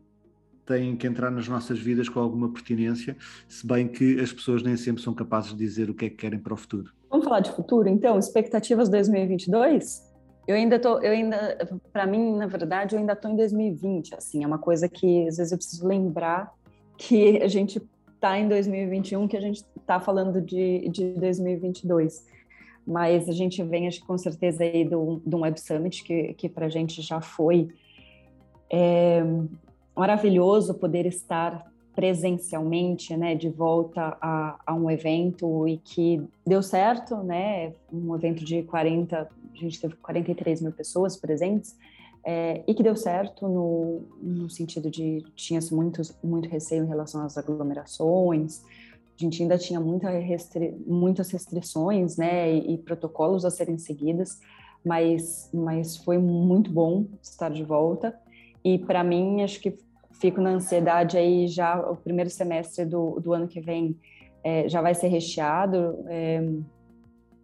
[0.66, 4.78] têm que entrar nas nossas vidas com alguma pertinência, se bem que as pessoas nem
[4.78, 6.94] sempre são capazes de dizer o que é que querem para o futuro.
[7.12, 8.18] Vamos falar de futuro, então?
[8.18, 10.10] Expectativas 2022?
[10.48, 11.58] Eu ainda tô, eu ainda,
[11.92, 14.16] para mim, na verdade, eu ainda estou em 2020.
[14.16, 16.54] Assim, é uma coisa que às vezes eu preciso lembrar
[16.98, 17.82] que a gente
[18.16, 22.26] está em 2021, que a gente está falando de, de 2022.
[22.88, 26.48] Mas a gente vem, acho que com certeza, aí do, do Web Summit, que, que
[26.48, 27.68] para a gente já foi
[28.72, 29.22] é,
[29.94, 37.18] maravilhoso poder estar presencialmente, né, de volta a, a, um evento e que deu certo,
[37.18, 41.78] né, um evento de 40, a gente teve 43 mil pessoas presentes,
[42.24, 47.26] é, e que deu certo no, no sentido de tinha-se muito, muito receio em relação
[47.26, 48.64] às aglomerações,
[49.20, 54.40] a gente ainda tinha muita restri muitas restrições, né, e, e protocolos a serem seguidos,
[54.84, 58.18] mas, mas foi muito bom estar de volta,
[58.64, 59.78] e para mim, acho que
[60.22, 64.00] fico na ansiedade aí já o primeiro semestre do, do ano que vem
[64.44, 66.06] é, já vai ser recheado.
[66.08, 66.42] É,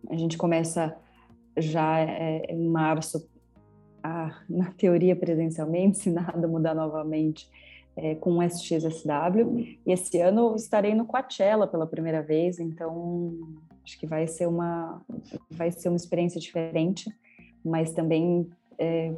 [0.10, 0.96] a gente começa
[1.58, 3.28] já é, em março,
[4.02, 7.50] a, na teoria presencialmente, se nada mudar novamente,
[7.98, 9.58] é, com o SXSW.
[9.86, 13.36] E esse ano estarei no Coachella pela primeira vez, então
[13.88, 15.02] Acho que vai ser uma,
[15.50, 17.10] vai ser uma experiência diferente,
[17.64, 19.14] mas também é,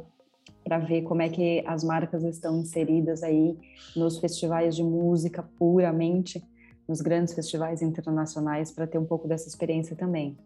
[0.64, 3.56] para ver como é que as marcas estão inseridas aí
[3.96, 6.42] nos festivais de música puramente,
[6.88, 10.36] nos grandes festivais internacionais, para ter um pouco dessa experiência também.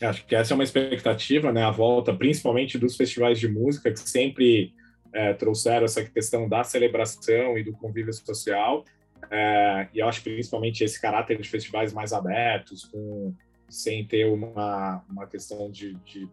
[0.00, 1.62] Acho que essa é uma expectativa, né?
[1.62, 4.72] A volta, principalmente dos festivais de música, que sempre
[5.12, 8.84] é, trouxeram essa questão da celebração e do convívio social.
[9.30, 13.34] É, e eu acho principalmente esse caráter de festivais mais abertos, com,
[13.68, 16.28] sem ter uma, uma questão de, de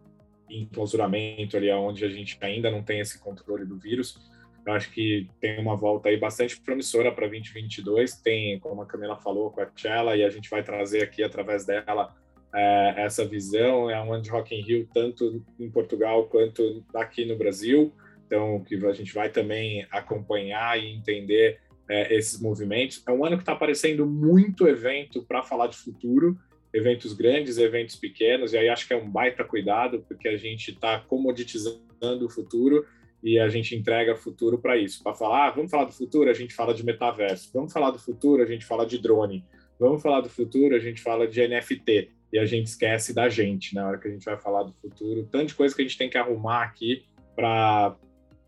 [0.50, 4.18] enclausuramento ali, onde a gente ainda não tem esse controle do vírus.
[4.66, 8.20] Eu acho que tem uma volta aí bastante promissora para 2022.
[8.20, 11.64] Tem, como a Camila falou, com a Coachella, e a gente vai trazer aqui através
[11.64, 12.14] dela
[12.54, 13.88] é, essa visão.
[13.88, 17.94] É um ano de Rock in Rio tanto em Portugal quanto aqui no Brasil.
[18.26, 21.58] Então, que a gente vai também acompanhar e entender
[21.88, 23.02] é, esses movimentos.
[23.08, 26.38] É um ano que está aparecendo muito evento para falar de futuro,
[26.72, 30.70] eventos grandes, eventos pequenos, e aí acho que é um baita cuidado, porque a gente
[30.70, 32.84] está comoditizando o futuro
[33.22, 35.02] e a gente entrega futuro para isso.
[35.02, 37.50] Para falar, ah, vamos falar do futuro, a gente fala de metaverso.
[37.52, 39.44] Vamos falar do futuro, a gente fala de drone.
[39.78, 42.10] Vamos falar do futuro, a gente fala de NFT.
[42.32, 45.26] E a gente esquece da gente na hora que a gente vai falar do futuro.
[45.30, 47.04] Tanta coisa que a gente tem que arrumar aqui
[47.34, 47.96] para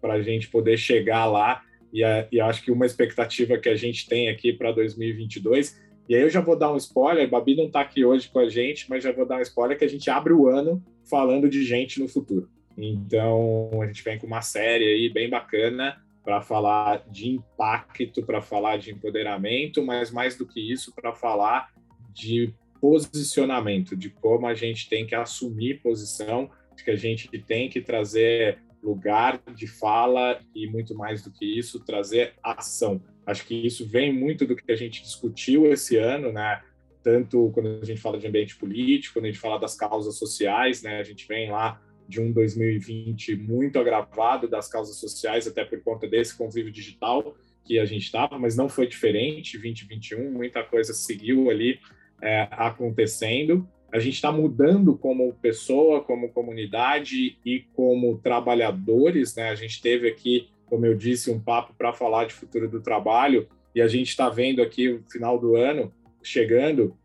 [0.03, 1.63] a gente poder chegar lá.
[1.93, 5.81] E, a, e acho que uma expectativa que a gente tem aqui para 2022
[6.11, 8.49] e aí eu já vou dar um spoiler, Babi não está aqui hoje com a
[8.49, 11.65] gente, mas já vou dar um spoiler que a gente abre o ano falando de
[11.65, 12.51] gente no futuro.
[12.77, 18.43] Então a gente vem com uma série aí bem bacana para falar de impacto, para
[18.43, 21.69] falar de empoderamento, mas mais do que isso, para falar
[22.13, 27.69] de posicionamento, de como a gente tem que assumir posição, de que a gente tem
[27.69, 33.01] que trazer lugar de fala e muito mais do que isso, trazer ação.
[33.31, 36.63] Acho que isso vem muito do que a gente discutiu esse ano, né?
[37.03, 40.83] Tanto quando a gente fala de ambiente político, quando a gente fala das causas sociais,
[40.83, 40.99] né?
[40.99, 46.09] A gente vem lá de um 2020 muito agravado das causas sociais, até por conta
[46.09, 49.57] desse convívio digital que a gente estava, mas não foi diferente.
[49.57, 51.79] 2021, muita coisa seguiu ali
[52.21, 53.69] é, acontecendo.
[53.93, 59.51] A gente está mudando como pessoa, como comunidade e como trabalhadores, né?
[59.51, 63.47] A gente teve aqui como eu disse, um papo para falar de futuro do trabalho.
[63.75, 66.97] E a gente está vendo aqui o final do ano chegando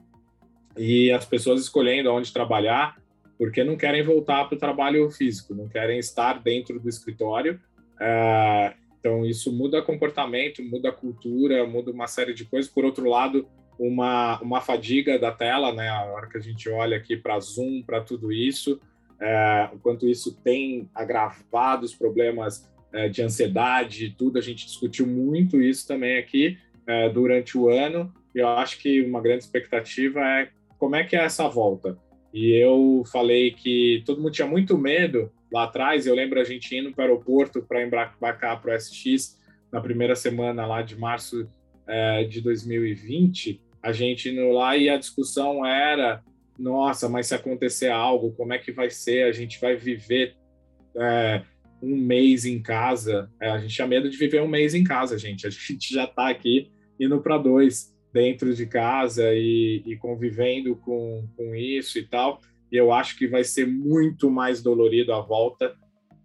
[0.77, 2.95] e as pessoas escolhendo onde trabalhar
[3.37, 7.59] porque não querem voltar para o trabalho físico, não querem estar dentro do escritório.
[7.99, 12.71] É, então, isso muda comportamento, muda cultura, muda uma série de coisas.
[12.71, 13.47] Por outro lado,
[13.77, 15.89] uma, uma fadiga da tela, né?
[15.89, 18.79] A hora que a gente olha aqui para Zoom, para tudo isso,
[19.19, 22.69] é, quanto isso tem agravado os problemas
[23.09, 24.37] de ansiedade, tudo.
[24.37, 28.13] A gente discutiu muito isso também aqui é, durante o ano.
[28.33, 31.97] E eu acho que uma grande expectativa é como é que é essa volta.
[32.33, 36.05] E eu falei que todo mundo tinha muito medo lá atrás.
[36.05, 39.39] Eu lembro a gente indo para o aeroporto para embarcar para o SX
[39.71, 41.47] na primeira semana lá de março
[41.87, 43.61] é, de 2020.
[43.81, 46.21] A gente indo lá e a discussão era:
[46.59, 49.23] nossa, mas se acontecer algo, como é que vai ser?
[49.23, 50.35] A gente vai viver
[50.97, 51.41] é,
[51.85, 53.29] um mês em casa.
[53.39, 55.45] É, a gente tinha medo de viver um mês em casa, gente.
[55.45, 61.27] A gente já está aqui indo para dois dentro de casa e, e, convivendo com,
[61.37, 62.41] com isso e tal.
[62.71, 65.75] E eu acho que vai ser muito mais dolorido a volta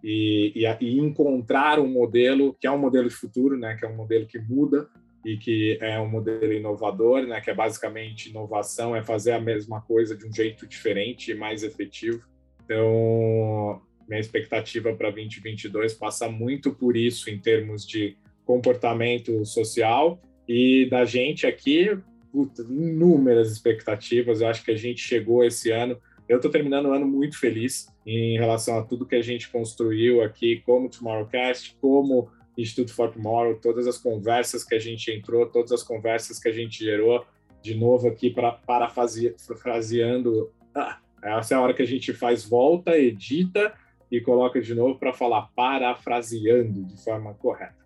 [0.03, 3.77] e, e, e, encontrar um modelo que é um modelo de futuro, né?
[3.77, 4.88] Que é um modelo que muda
[5.27, 7.40] e que é um modelo inovador, né?
[7.40, 11.62] Que é basicamente inovação, é fazer a mesma coisa de um jeito diferente e mais
[11.62, 12.25] efetivo.
[12.64, 20.88] Então, minha expectativa para 2022 passa muito por isso em termos de comportamento social e
[20.90, 21.96] da gente aqui,
[22.33, 24.40] puta, inúmeras expectativas.
[24.40, 25.96] Eu acho que a gente chegou esse ano.
[26.29, 30.20] Eu estou terminando o ano muito feliz em relação a tudo que a gente construiu
[30.23, 35.70] aqui, como Tomorrowcast, como Instituto for Tomorrow, todas as conversas que a gente entrou, todas
[35.70, 37.25] as conversas que a gente gerou,
[37.62, 40.51] de novo aqui para parafraseando.
[40.75, 43.73] Ah, essa é a hora que a gente faz volta, edita
[44.11, 47.80] e coloca de novo para falar parafraseando de forma correta.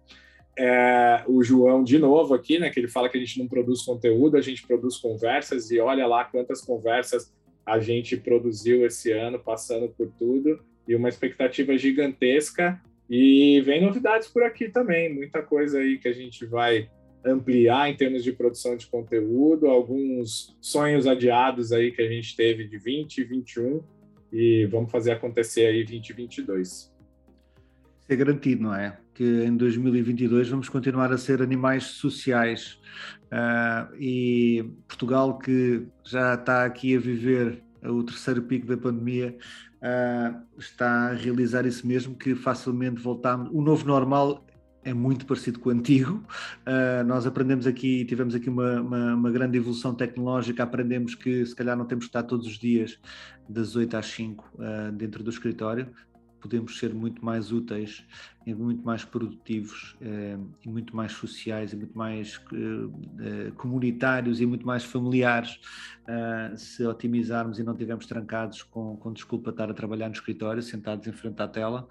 [0.56, 3.82] É, o João, de novo aqui, né, que ele fala que a gente não produz
[3.82, 7.34] conteúdo, a gente produz conversas, e olha lá quantas conversas
[7.66, 12.80] a gente produziu esse ano, passando por tudo, e uma expectativa gigantesca.
[13.10, 16.88] E vem novidades por aqui também, muita coisa aí que a gente vai
[17.24, 22.68] ampliar em termos de produção de conteúdo, alguns sonhos adiados aí que a gente teve
[22.68, 23.82] de 20 e 21
[24.34, 26.68] e vamos fazer acontecer aí 2022.
[26.68, 26.92] Isso
[28.08, 28.98] é garantido, não é?
[29.14, 32.78] que em 2022 vamos continuar a ser animais sociais.
[33.26, 39.36] Uh, e Portugal, que já está aqui a viver o terceiro pico da pandemia,
[39.76, 43.48] uh, está a realizar isso mesmo, que facilmente voltamos.
[43.52, 44.44] O novo normal
[44.84, 46.22] é muito parecido com o antigo.
[46.66, 51.54] Uh, nós aprendemos aqui, tivemos aqui uma, uma, uma, grande evolução tecnológica, aprendemos que se
[51.54, 52.98] calhar não temos que estar todos os dias
[53.48, 55.88] das 8 às 5 uh, dentro do escritório,
[56.44, 58.04] podemos ser muito mais úteis
[58.52, 60.36] muito mais produtivos eh,
[60.66, 62.56] e muito mais sociais e muito mais eh,
[63.20, 65.58] eh, comunitários e muito mais familiares
[66.58, 71.06] se otimizarmos e não estivermos trancados com, com desculpa estar a trabalhar no escritório, sentados
[71.06, 71.88] em frente à tela.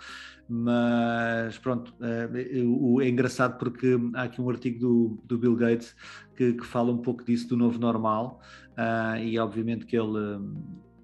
[0.47, 5.95] Mas pronto, é engraçado porque há aqui um artigo do, do Bill Gates
[6.35, 8.39] que, que, fala um pouco disso do novo normal
[9.19, 10.39] e obviamente que ele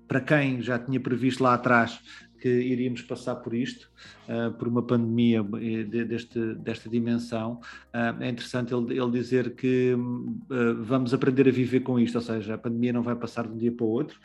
[0.08, 2.00] para quem já tinha previsto lá atrás
[2.40, 3.90] que iríamos passar por isto,
[4.28, 7.60] uh, por uma pandemia eh, de, deste, desta dimensão.
[7.94, 12.22] Uh, é interessante ele, ele dizer que uh, vamos aprender a viver com isto, ou
[12.22, 14.20] seja, a pandemia não vai passar de um dia para o outro,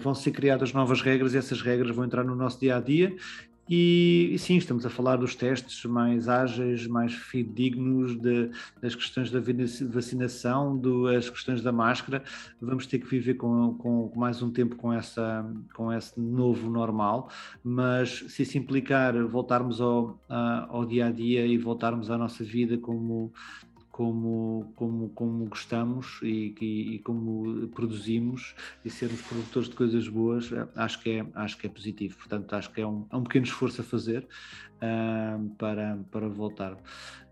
[0.00, 3.14] vão ser criadas novas regras e essas regras vão entrar no nosso dia a dia
[3.68, 8.50] e, sim, estamos a falar dos testes mais ágeis, mais fidedignos, de,
[8.80, 9.40] das questões da
[9.90, 12.22] vacinação, das questões da máscara.
[12.60, 15.44] Vamos ter que viver com, com, mais um tempo com, essa,
[15.74, 17.30] com esse novo normal,
[17.62, 22.78] mas se isso implicar voltarmos ao, ao dia a dia e voltarmos à nossa vida
[22.78, 23.32] como
[23.98, 30.52] como, como, como gostamos e, e, e, como produzimos e sermos produtores de coisas boas,
[30.52, 32.16] eh, acho que é, acho que é positivo.
[32.16, 34.24] Portanto, acho que é um, é um pequeno esforço a fazer
[34.76, 36.76] uh, para, para voltar.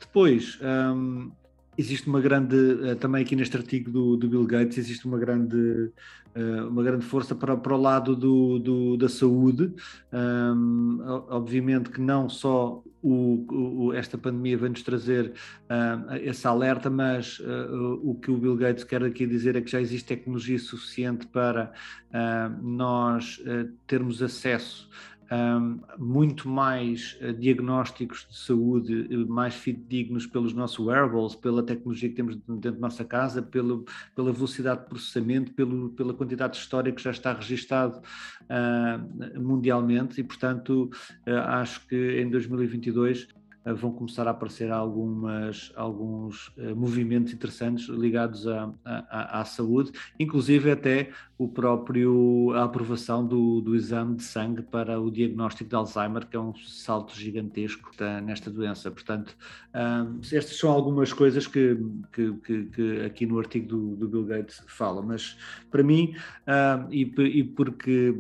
[0.01, 1.31] Depois, um,
[1.77, 5.93] existe uma grande, uh, também aqui neste artigo do, do Bill Gates, existe uma grande
[6.37, 9.73] eh, uma grande força para, para o lado do, do da saúde.
[10.13, 10.99] Um,
[11.31, 15.33] obviamente que não só o, o, esta pandemia vai nos trazer
[15.71, 19.71] uh, esse alerta, mas uh, o que o Bill Gates quer aqui dizer é que
[19.71, 21.73] já existe tecnologia suficiente para
[22.11, 23.41] uh, nós
[23.87, 24.91] termos acesso
[25.31, 32.09] um, muito mais uh, diagnósticos de saúde, uh, mais fidedignos pelos nossos wearables, pela tecnologia
[32.09, 36.61] que temos dentro da nossa casa, pelo, pela velocidade de processamento, pelo, pela quantidade de
[36.61, 38.01] história que já está registado
[38.43, 40.21] uh, mundialmente.
[40.21, 40.91] E, portanto,
[41.27, 43.36] acho que em 2022 eh,
[43.75, 50.71] vão começar a aparecer algumas, alguns uh, movimentos interessantes ligados à, à, à, saúde, inclusive
[50.71, 56.27] até o próprio, a aprovação do, do exame de sangue para o diagnóstico de Alzheimer,
[56.27, 57.91] que é um salto gigantesco
[58.25, 58.91] nesta doença.
[58.91, 59.37] Portanto,
[59.75, 61.79] um, estas são algumas coisas que,
[62.13, 65.37] que, que, que, aqui no artigo do, do Bill Gates fala, mas
[65.71, 66.15] para mim,
[66.47, 67.03] um, e,
[67.41, 68.15] e porque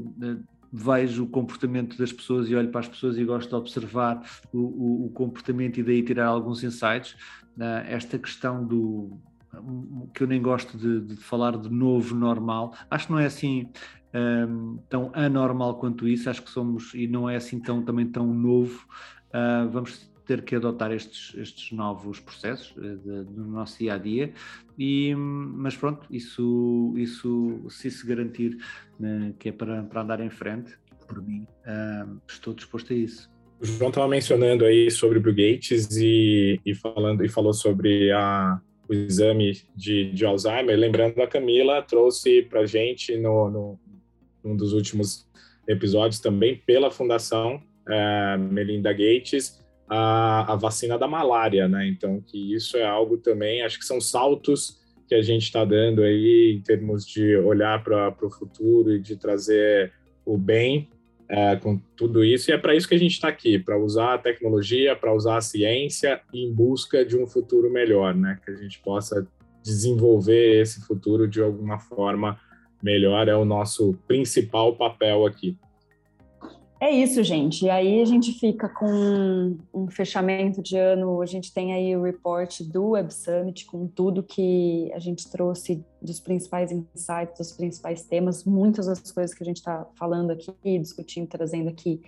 [0.79, 4.22] vejo o comportamento das pessoas e olho para as pessoas e gosto de observar
[4.53, 7.12] o, o, o comportamento e daí tirar alguns insights.
[7.57, 9.18] Uh, esta questão do
[10.12, 13.70] que eu nem gosto de, de, falar de novo normal, acho que não é assim
[14.14, 18.35] um, tão anormal quanto isso, acho que somos e não é assim tão também tão
[18.35, 18.87] novo.
[19.31, 23.99] Uh, vamos ter que adotar estes, estes novos processos eh, de, no nosso dia a
[23.99, 24.33] dia,
[24.79, 28.59] e, mas pronto, isso, isso se se garantir
[28.99, 30.72] né, que é para, para andar em frente,
[31.07, 33.31] por mim, uh, estou disposto a isso.
[33.61, 38.11] O João estava mencionando aí sobre o Bill Gates e, e, falando, e falou sobre
[38.11, 40.77] a, o exame de, de Alzheimer.
[40.77, 43.81] Lembrando, a Camila trouxe para gente no, no,
[44.45, 45.27] num dos últimos
[45.66, 51.87] episódios também pela Fundação uh, Melinda Gates a, a vacina da malária, né?
[51.87, 56.03] Então, que isso é algo também, acho que são saltos que a gente está dando
[56.03, 59.93] aí em termos de olhar para o futuro e de trazer
[60.24, 60.89] o bem
[61.28, 62.51] é, com tudo isso.
[62.51, 65.37] E é para isso que a gente está aqui, para usar a tecnologia, para usar
[65.37, 68.39] a ciência em busca de um futuro melhor, né?
[68.45, 69.26] Que a gente possa
[69.62, 72.39] desenvolver esse futuro de alguma forma
[72.82, 73.28] melhor.
[73.28, 75.57] É o nosso principal papel aqui.
[76.79, 77.64] É isso, gente.
[77.64, 81.22] E aí a gente fica com um fechamento de ano.
[81.22, 85.83] A gente tem aí o report do Web Summit com tudo que a gente trouxe
[86.03, 88.45] dos principais insights, dos principais temas.
[88.45, 92.03] Muitas das coisas que a gente está falando aqui, discutindo, trazendo aqui,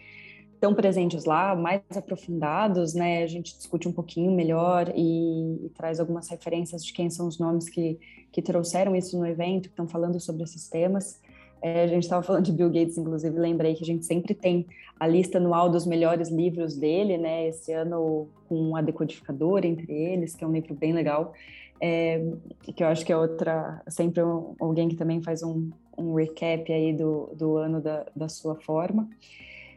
[0.52, 3.22] estão presentes lá, mais aprofundados, né?
[3.22, 7.38] A gente discute um pouquinho melhor e, e traz algumas referências de quem são os
[7.38, 7.98] nomes que,
[8.30, 11.18] que trouxeram isso no evento, que estão falando sobre esses temas.
[11.60, 14.66] É, a gente estava falando de Bill Gates, inclusive, lembrei que a gente sempre tem
[14.98, 17.48] a lista anual dos melhores livros dele, né?
[17.48, 21.32] Esse ano com a decodificadora entre eles, que é um livro bem legal,
[21.80, 22.24] é,
[22.62, 26.72] que eu acho que é outra, sempre um, alguém que também faz um, um recap
[26.72, 29.08] aí do, do ano da, da sua forma.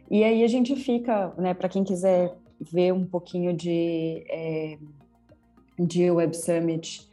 [0.09, 4.77] E aí a gente fica, né, para quem quiser ver um pouquinho de, é,
[5.79, 7.09] de Web Summit,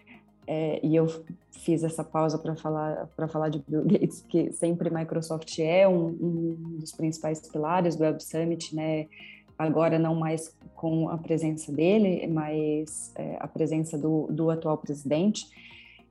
[0.50, 1.06] é, e eu
[1.50, 6.06] fiz essa pausa para falar para falar de Bill Gates, porque sempre Microsoft é um,
[6.08, 9.08] um, dos principais pilares do Web Summit, né?
[9.58, 15.44] Agora não mais com a presença dele, mas é, a presença do, do atual presidente.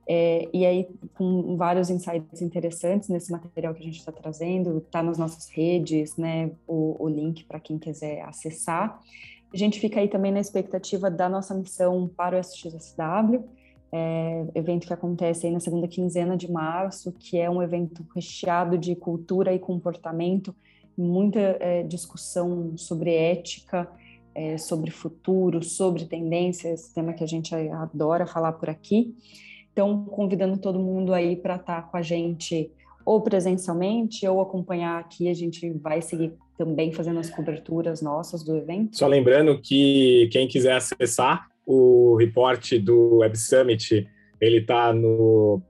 [0.06, 5.02] É, e aí, com vários insights interessantes nesse material que a gente está trazendo, está
[5.02, 6.52] nas nossas redes, né?
[6.64, 9.00] O, o link para quem quiser acessar.
[9.52, 13.44] A gente fica aí também na expectativa da nossa missão para o SXSW,
[13.92, 18.76] é, evento que acontece aí na segunda quinzena de março, que é um evento recheado
[18.76, 20.54] de cultura e comportamento,
[20.96, 23.88] muita é, discussão sobre ética,
[24.34, 29.14] é, sobre futuro, sobre tendências, tema que a gente adora falar por aqui.
[29.72, 32.70] Então, convidando todo mundo aí para estar com a gente
[33.04, 38.56] ou presencialmente ou acompanhar aqui, a gente vai seguir também fazendo as coberturas nossas do
[38.56, 38.98] evento.
[38.98, 44.08] Só lembrando que quem quiser acessar o reporte do Web Summit,
[44.40, 44.90] ele está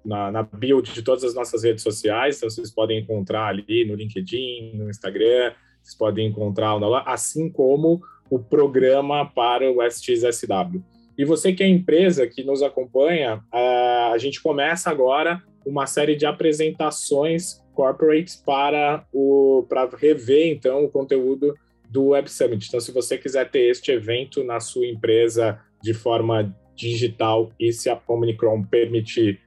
[0.04, 3.96] na, na bio de todas as nossas redes sociais, então vocês podem encontrar ali no
[3.96, 10.84] LinkedIn, no Instagram, vocês podem encontrar, assim como o programa para o SXSW.
[11.16, 16.26] E você que é empresa que nos acompanha, a gente começa agora uma série de
[16.26, 21.56] apresentações corporates para o para rever então o conteúdo
[21.90, 22.68] do Web Summit.
[22.68, 27.90] Então, se você quiser ter este evento na sua empresa de forma digital e se
[27.90, 29.40] a Omnicron permitir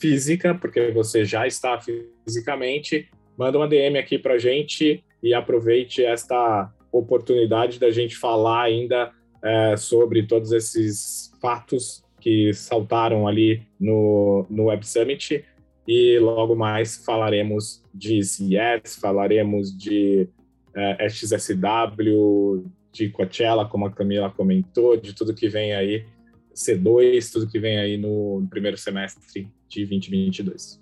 [0.00, 1.78] física, porque você já está
[2.24, 3.08] fisicamente,
[3.38, 9.12] manda uma DM aqui para gente e aproveite esta oportunidade da gente falar ainda
[9.42, 15.44] é, sobre todos esses fatos que saltaram ali no, no Web Summit.
[15.86, 20.28] E logo mais falaremos de CES, falaremos de
[20.74, 22.64] é, XSW,
[22.94, 26.06] de Coachella, como a Camila comentou, de tudo que vem aí,
[26.54, 30.80] C2, tudo que vem aí no, primeiro semestre de 2022.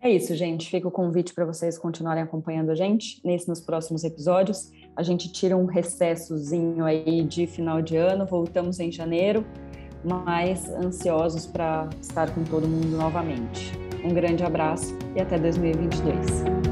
[0.00, 0.70] É isso, gente.
[0.70, 4.70] Fica o convite para vocês continuarem acompanhando a gente nesse nos próximos episódios.
[4.94, 9.44] A gente tira um recessozinho aí de final de ano, voltamos em janeiro,
[10.04, 13.72] mas ansiosos para estar com todo mundo novamente.
[14.04, 16.67] Um grande abraço e até 2022.